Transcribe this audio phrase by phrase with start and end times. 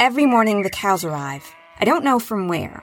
[0.00, 1.54] Every morning the cows arrive.
[1.78, 2.82] I don't know from where.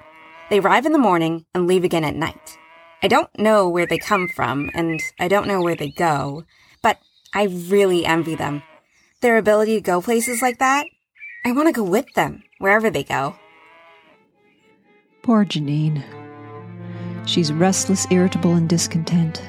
[0.49, 2.57] They arrive in the morning and leave again at night.
[3.03, 6.45] I don't know where they come from, and I don't know where they go,
[6.81, 6.99] but
[7.33, 8.63] I really envy them.
[9.19, 10.87] Their ability to go places like that,
[11.43, 13.35] I want to go with them, wherever they go.
[15.21, 16.03] Poor Janine.
[17.25, 19.41] She's restless, irritable, and discontent.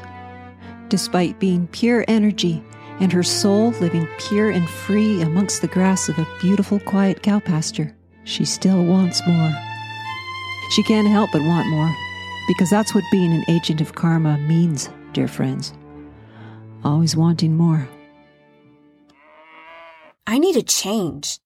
[0.89, 2.63] Despite being pure energy
[3.01, 7.41] and her soul living pure and free amongst the grass of a beautiful, quiet cow
[7.41, 9.53] pasture, she still wants more.
[10.71, 11.95] She can't help but want more,
[12.49, 15.75] because that's what being an agent of karma means, dear friends.
[16.85, 17.89] Always wanting more.
[20.27, 21.39] I need a change.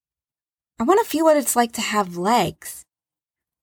[0.79, 2.85] I want to feel what it's like to have legs.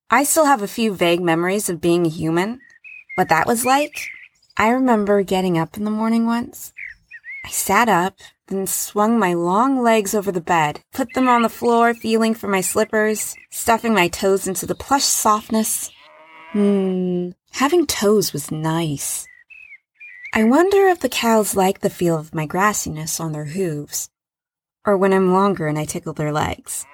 [0.09, 2.59] I still have a few vague memories of being human.
[3.15, 4.09] What that was like?
[4.57, 6.72] I remember getting up in the morning once.
[7.43, 11.49] I sat up, then swung my long legs over the bed, put them on the
[11.49, 15.91] floor, feeling for my slippers, stuffing my toes into the plush softness.
[16.51, 19.27] Hmm, having toes was nice.
[20.33, 24.09] I wonder if the cows like the feel of my grassiness on their hooves,
[24.85, 26.85] or when I'm longer and I tickle their legs.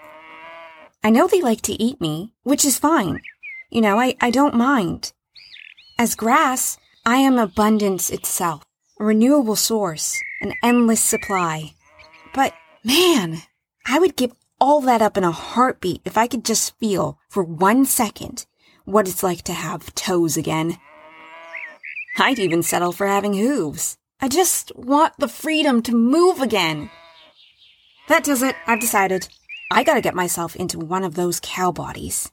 [1.04, 3.22] I know they like to eat me, which is fine.
[3.70, 5.14] You know, I, I don't mind.
[5.98, 8.64] As grass, I am abundance itself,
[9.00, 11.74] a renewable source, an endless supply.
[12.34, 13.42] But man,
[13.86, 17.44] I would give all that up in a heartbeat if I could just feel for
[17.44, 18.46] one second
[18.86, 20.78] what it's like to have toes again.
[22.18, 23.98] I'd even settle for having hooves.
[24.20, 26.90] I just want the freedom to move again.
[28.10, 28.56] That does it.
[28.68, 29.30] I've decided.
[29.72, 32.32] I gotta get myself into one of those cow bodies.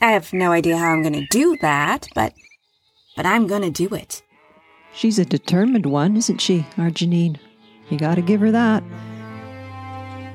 [0.00, 2.32] I have no idea how I'm gonna do that, but,
[3.16, 4.22] but I'm gonna do it.
[4.96, 7.36] She's a determined one, isn't she, our Janine?
[7.90, 8.82] You gotta give her that.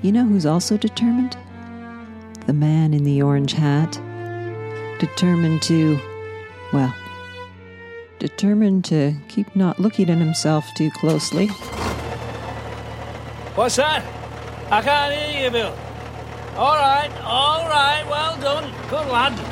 [0.03, 1.36] You know who's also determined?
[2.45, 3.94] The man in the orange hat.
[5.00, 6.00] Determined to,
[6.72, 6.94] well,
[8.19, 11.47] determined to keep not looking at himself too closely.
[13.56, 14.06] What's that?
[14.72, 15.75] I can't hear you, Bill.
[16.56, 18.72] All right, all right, well done.
[18.91, 19.50] Good lad.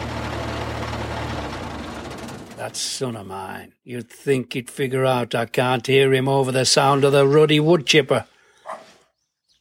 [2.70, 6.66] That son of mine, you'd think he'd figure out I can't hear him over the
[6.66, 8.26] sound of the ruddy wood chipper.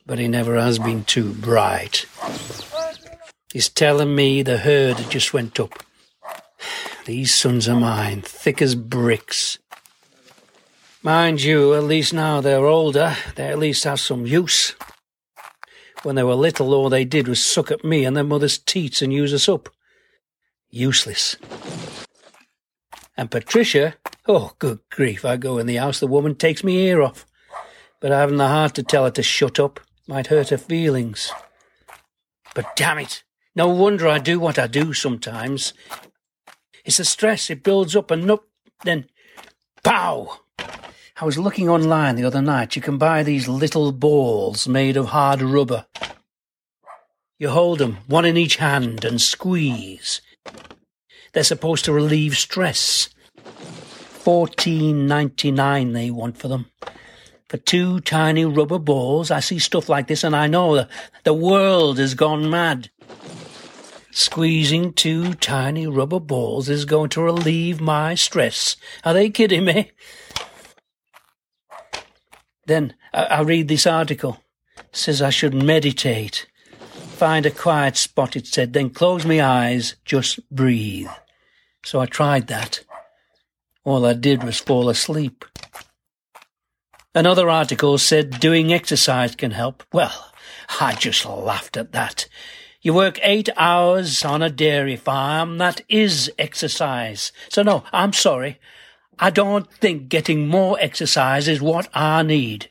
[0.05, 2.05] But he never has been too bright.
[3.51, 5.83] He's telling me the herd just went up.
[7.07, 9.59] These sons of mine, thick as bricks.
[11.03, 14.75] Mind you, at least now they're older, they at least have some use.
[16.03, 19.01] When they were little, all they did was suck at me and their mother's teats
[19.01, 19.71] and use us up.
[20.69, 21.39] Useless.
[23.19, 23.97] And Patricia,
[24.29, 27.27] oh, good grief, I go in the house, the woman takes me ear off.
[27.99, 29.81] But I haven't the heart to tell her to shut up.
[30.07, 31.33] Might hurt her feelings.
[32.55, 33.25] But damn it,
[33.57, 35.75] no wonder I do what I do sometimes.
[36.85, 38.45] It's the stress, it builds up and up,
[38.85, 39.07] then
[39.83, 40.39] pow!
[41.21, 42.77] I was looking online the other night.
[42.77, 45.87] You can buy these little balls made of hard rubber.
[47.37, 50.21] You hold them, one in each hand, and squeeze.
[51.33, 53.09] They're supposed to relieve stress.
[53.37, 56.71] Fourteen ninety nine they want for them.
[57.49, 60.91] For two tiny rubber balls, I see stuff like this and I know that
[61.25, 62.91] the world has gone mad.
[64.11, 68.77] Squeezing two tiny rubber balls is going to relieve my stress.
[69.05, 69.93] Are they kidding me?
[72.67, 74.43] Then I, I read this article.
[74.77, 76.47] It says I should meditate.
[77.19, 81.09] Find a quiet spot, it said, then close my eyes, just breathe.
[81.85, 82.85] So I tried that.
[83.83, 85.45] All I did was fall asleep.
[87.17, 89.83] Another article said doing exercise can help.
[89.93, 90.33] Well,
[90.81, 92.29] I just laughed at that.
[92.83, 95.59] You work eight hours on a dairy farm.
[95.59, 97.33] That is exercise.
[97.49, 98.61] So no, I'm sorry.
[99.19, 102.71] I don't think getting more exercise is what I need.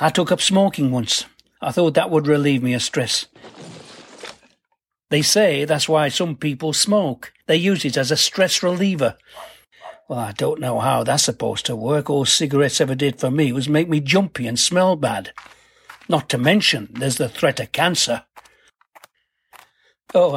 [0.00, 1.26] I took up smoking once.
[1.64, 3.26] I thought that would relieve me of stress.
[5.10, 7.32] They say that's why some people smoke.
[7.46, 9.16] They use it as a stress reliever.
[10.08, 12.10] Well, I don't know how that's supposed to work.
[12.10, 15.32] All cigarettes ever did for me was make me jumpy and smell bad.
[16.08, 18.24] Not to mention, there's the threat of cancer.
[20.14, 20.36] Oh,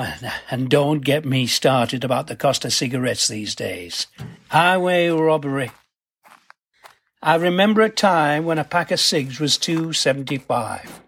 [0.50, 4.08] and, don't get me started about the cost of cigarettes these days.
[4.48, 5.72] Highway robbery.
[7.22, 11.02] I remember a time when a pack of cigs was two seventy-five.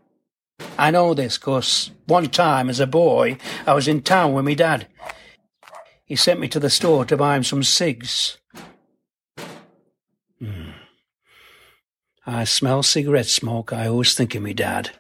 [0.78, 4.56] I know this 'cause one time as a boy I was in town with me
[4.56, 4.88] dad.
[6.06, 8.38] He sent me to the store to buy him some cigs.
[10.40, 10.72] Hmm.
[12.26, 13.74] I smell cigarette smoke.
[13.74, 14.92] I always think of me dad.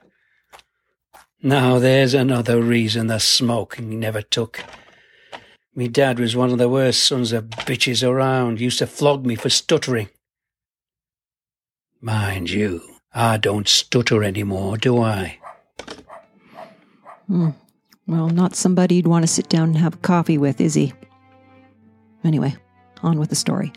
[1.41, 4.63] Now there's another reason the smoking never took.
[5.73, 9.35] Me dad was one of the worst sons of bitches around, used to flog me
[9.35, 10.09] for stuttering.
[12.01, 12.81] Mind you,
[13.13, 15.38] I don't stutter anymore, do I?
[17.27, 17.49] Hmm.
[18.07, 20.93] Well, not somebody you'd want to sit down and have a coffee with, is he?
[22.23, 22.55] Anyway,
[23.03, 23.71] on with the story.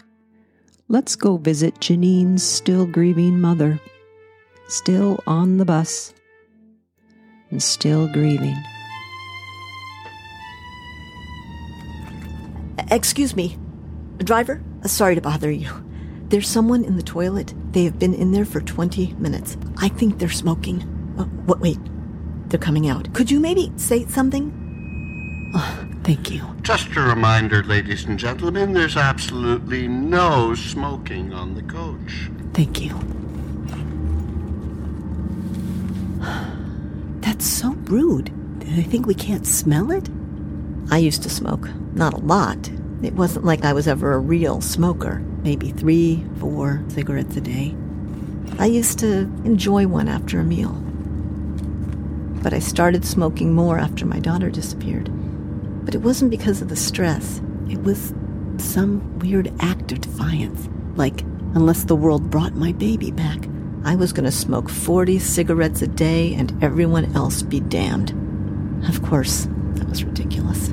[0.88, 3.80] Let's go visit Janine's still grieving mother.
[4.68, 6.14] Still on the bus.
[7.50, 8.56] And still grieving.
[12.90, 13.58] Excuse me.
[14.18, 15.70] Driver, sorry to bother you.
[16.28, 17.52] There's someone in the toilet.
[17.72, 19.58] They have been in there for 20 minutes.
[19.76, 20.82] I think they're smoking.
[21.18, 21.78] Oh, wait.
[22.52, 23.10] They're coming out.
[23.14, 24.52] Could you maybe say something?
[25.54, 26.42] Oh, thank you.
[26.60, 32.28] Just a reminder, ladies and gentlemen, there's absolutely no smoking on the coach.
[32.52, 32.94] Thank you.
[37.22, 38.30] That's so rude.
[38.58, 40.10] Do they think we can't smell it?
[40.90, 41.70] I used to smoke.
[41.94, 42.70] Not a lot.
[43.02, 45.20] It wasn't like I was ever a real smoker.
[45.42, 47.74] Maybe three, four cigarettes a day.
[48.58, 50.78] I used to enjoy one after a meal.
[52.42, 55.08] But I started smoking more after my daughter disappeared.
[55.84, 57.40] But it wasn't because of the stress.
[57.68, 58.12] It was
[58.58, 60.68] some weird act of defiance.
[60.96, 61.22] Like,
[61.54, 63.48] unless the world brought my baby back,
[63.84, 68.10] I was going to smoke 40 cigarettes a day and everyone else be damned.
[68.88, 70.72] Of course, that was ridiculous.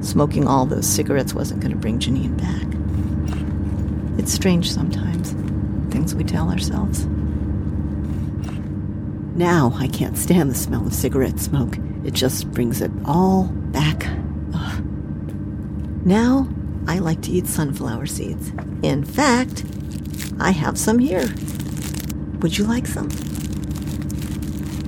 [0.00, 4.18] Smoking all those cigarettes wasn't going to bring Janine back.
[4.18, 5.32] It's strange sometimes,
[5.92, 7.06] things we tell ourselves.
[9.38, 11.76] Now I can't stand the smell of cigarette smoke.
[12.04, 14.04] It just brings it all back.
[14.52, 14.84] Ugh.
[16.04, 16.48] Now
[16.88, 18.50] I like to eat sunflower seeds.
[18.82, 19.64] In fact,
[20.40, 21.28] I have some here.
[22.40, 23.10] Would you like some?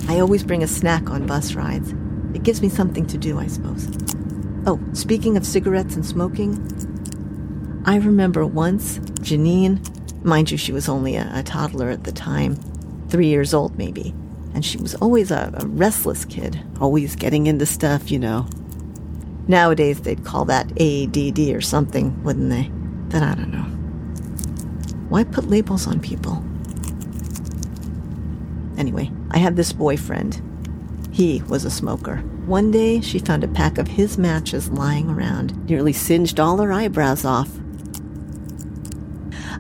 [0.09, 1.93] I always bring a snack on bus rides.
[2.35, 3.87] It gives me something to do, I suppose.
[4.67, 6.59] Oh, speaking of cigarettes and smoking,
[7.87, 12.57] I remember once Janine, mind you, she was only a, a toddler at the time,
[13.09, 14.13] three years old maybe,
[14.55, 18.47] and she was always a, a restless kid, always getting into stuff, you know.
[19.49, 22.71] Nowadays they'd call that ADD or something, wouldn't they?
[23.09, 23.65] Then I don't know.
[25.09, 26.45] Why put labels on people?
[28.79, 30.41] Anyway, I had this boyfriend.
[31.11, 32.19] He was a smoker.
[32.47, 36.73] One day, she found a pack of his matches lying around, nearly singed all her
[36.73, 37.51] eyebrows off.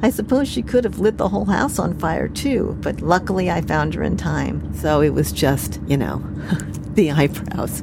[0.02, 3.60] I suppose she could have lit the whole house on fire too, but luckily I
[3.60, 6.18] found her in time, so it was just, you know,
[6.94, 7.82] the eyebrows.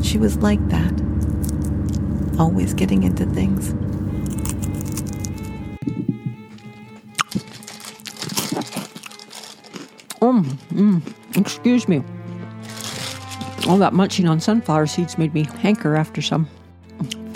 [0.06, 3.72] she was like that, always getting into things.
[10.22, 11.02] Um, mm,
[11.36, 12.04] excuse me.
[13.68, 16.48] All that munching on sunflower seeds made me hanker after some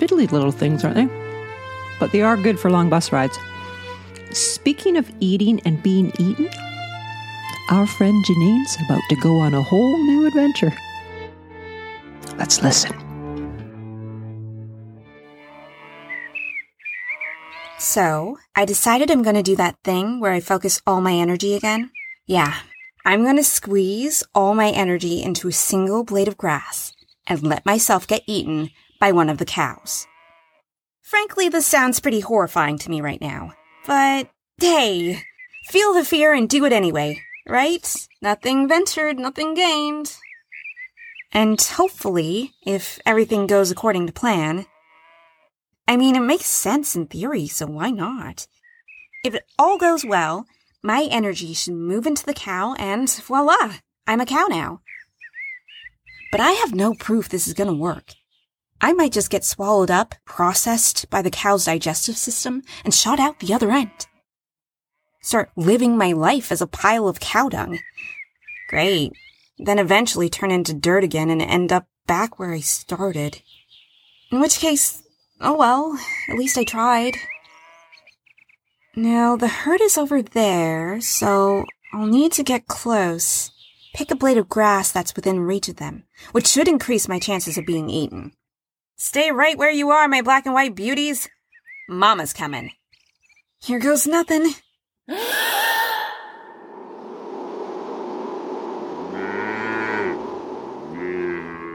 [0.05, 1.07] fiddly little things, aren't they?
[1.99, 3.37] But they are good for long bus rides.
[4.31, 6.49] Speaking of eating and being eaten,
[7.69, 10.73] our friend Janine's about to go on a whole new adventure.
[12.37, 12.93] Let's listen.
[17.79, 21.53] So, I decided I'm going to do that thing where I focus all my energy
[21.53, 21.91] again.
[22.25, 22.55] Yeah,
[23.05, 26.93] I'm going to squeeze all my energy into a single blade of grass
[27.27, 30.07] and let myself get eaten by one of the cows.
[31.01, 33.53] Frankly, this sounds pretty horrifying to me right now.
[33.85, 35.21] But hey,
[35.69, 38.07] feel the fear and do it anyway, right?
[38.21, 40.15] Nothing ventured, nothing gained.
[41.31, 44.65] And hopefully, if everything goes according to plan,
[45.87, 48.47] I mean, it makes sense in theory, so why not?
[49.23, 50.45] If it all goes well,
[50.81, 53.75] my energy should move into the cow and voila,
[54.07, 54.81] I'm a cow now.
[56.31, 58.13] But I have no proof this is gonna work.
[58.81, 63.39] I might just get swallowed up, processed by the cow's digestive system, and shot out
[63.39, 64.07] the other end.
[65.21, 67.79] Start living my life as a pile of cow dung.
[68.69, 69.13] Great.
[69.57, 73.41] Then eventually turn into dirt again and end up back where I started.
[74.31, 75.01] In which case,
[75.41, 75.97] oh well,
[76.29, 77.15] at least I tried.
[78.95, 83.51] Now, the herd is over there, so I'll need to get close.
[83.93, 86.03] Pick a blade of grass that's within reach of them,
[86.33, 88.33] which should increase my chances of being eaten.
[88.97, 91.27] Stay right where you are, my black and white beauties.
[91.89, 92.71] Mama's coming.
[93.59, 94.53] Here goes nothing.
[95.09, 95.17] Ugh,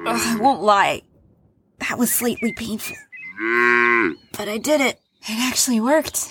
[0.07, 1.03] I won't lie.
[1.79, 2.97] That was slightly painful.
[4.37, 4.99] But I did it.
[5.23, 6.31] It actually worked.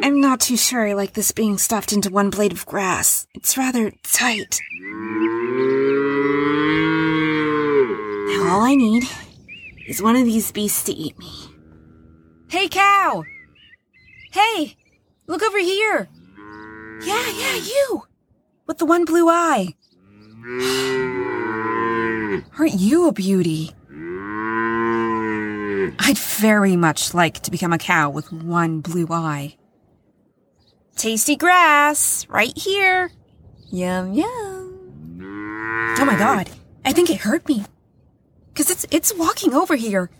[0.00, 3.26] I'm not not too sure I like this being stuffed into one blade of grass.
[3.34, 4.60] It's rather tight.
[8.48, 9.04] All I need
[9.86, 11.30] is one of these beasts to eat me.
[12.48, 13.24] Hey, cow!
[14.32, 14.76] Hey!
[15.26, 16.08] Look over here!
[17.04, 18.04] Yeah, yeah, you!
[18.66, 19.74] With the one blue eye.
[22.58, 23.72] Aren't you a beauty?
[25.98, 29.56] I'd very much like to become a cow with one blue eye.
[30.96, 33.10] Tasty grass, right here.
[33.70, 35.94] Yum, yum.
[35.98, 36.48] Oh my god,
[36.84, 37.64] I think it hurt me.
[38.58, 40.10] Cause it's, it's walking over here.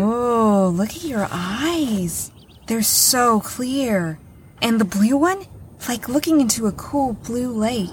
[0.00, 2.30] Oh, look at your eyes.
[2.68, 4.20] They're so clear.
[4.62, 5.46] And the blue one?
[5.88, 7.90] Like looking into a cool blue lake.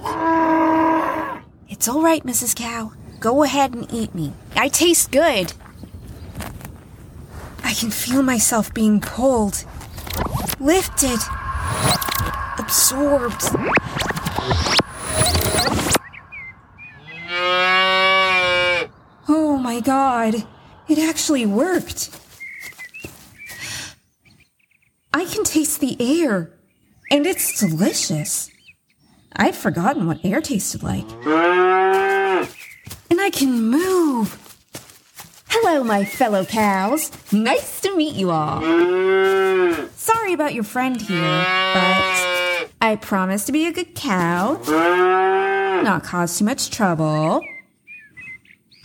[1.69, 2.55] It's all right, Mrs.
[2.55, 2.91] Cow.
[3.19, 4.33] Go ahead and eat me.
[4.55, 5.53] I taste good.
[7.63, 9.65] I can feel myself being pulled,
[10.59, 11.17] lifted,
[12.59, 13.41] absorbed.
[20.31, 20.47] God,
[20.87, 22.09] it actually worked.
[25.13, 26.53] I can taste the air,
[27.11, 28.51] and it's delicious.
[29.35, 31.09] I'd forgotten what air tasted like.
[33.09, 34.43] And I can move.
[35.49, 37.11] Hello, my fellow cows.
[37.31, 38.61] Nice to meet you all.
[39.95, 41.21] Sorry about your friend here,
[41.73, 44.61] but I promise to be a good cow,
[45.83, 47.41] not cause too much trouble.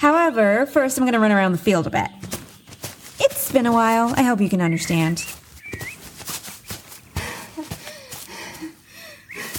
[0.03, 2.09] However, first I'm going to run around the field a bit.
[3.21, 4.13] It's been a while.
[4.17, 5.23] I hope you can understand.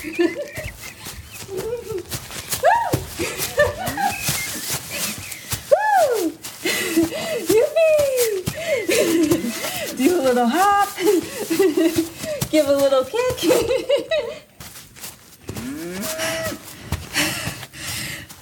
[9.96, 10.90] Do a little hop.
[12.52, 13.44] Give a little kick.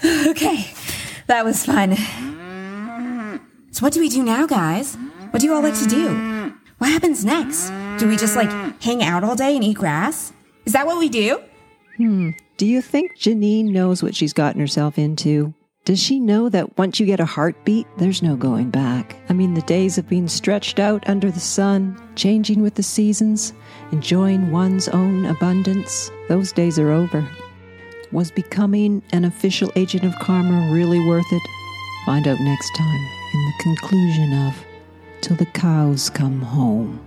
[0.03, 0.70] okay,
[1.31, 1.95] that was fun.
[3.71, 4.95] So, what do we do now, guys?
[5.31, 6.53] What do you all like to do?
[6.77, 7.69] What happens next?
[7.99, 8.49] Do we just like
[8.81, 10.33] hang out all day and eat grass?
[10.65, 11.41] Is that what we do?
[11.95, 12.31] Hmm.
[12.57, 15.53] Do you think Janine knows what she's gotten herself into?
[15.85, 19.15] Does she know that once you get a heartbeat, there's no going back?
[19.29, 23.53] I mean, the days of being stretched out under the sun, changing with the seasons,
[23.91, 27.25] enjoying one's own abundance, those days are over.
[28.11, 31.41] Was becoming an official agent of karma really worth it?
[32.05, 34.65] Find out next time in the conclusion of
[35.21, 36.99] Till the Cows Come Home.